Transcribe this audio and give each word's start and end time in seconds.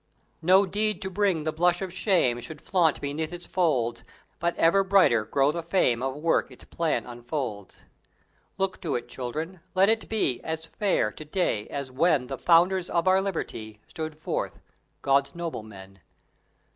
No 0.41 0.65
deed 0.65 0.99
to 1.03 1.11
bring 1.11 1.43
the 1.43 1.53
blush 1.53 1.79
of 1.79 1.93
shame 1.93 2.39
Should 2.39 2.59
flaunt 2.59 2.99
beneath 2.99 3.31
its 3.31 3.45
folds; 3.45 4.03
But 4.39 4.55
ever 4.57 4.83
brighter 4.83 5.23
grow 5.25 5.51
the 5.51 5.61
fame 5.61 6.01
Of 6.01 6.15
work 6.15 6.49
its 6.49 6.63
plan 6.63 7.05
unfolds. 7.05 7.83
Look 8.57 8.81
to 8.81 8.95
it, 8.95 9.07
Children! 9.07 9.59
Let 9.75 9.89
it 9.89 10.09
be 10.09 10.41
As 10.43 10.65
fair, 10.65 11.11
to 11.11 11.23
day, 11.25 11.67
as 11.67 11.91
when 11.91 12.25
The 12.25 12.39
founders 12.39 12.89
of 12.89 13.07
our 13.07 13.21
liberty 13.21 13.79
Stood 13.87 14.17
forth, 14.17 14.59
God's 15.03 15.35
noblemen! 15.35 15.99